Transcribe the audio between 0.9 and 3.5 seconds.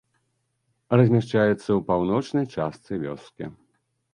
Размяшчаецца ў паўночнай частцы вёскі.